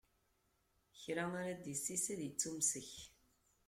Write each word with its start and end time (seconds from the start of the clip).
Kra 0.99 1.25
ara 1.41 1.53
d-issis, 1.63 2.05
ad 2.13 2.21
ittumessek. 2.27 2.91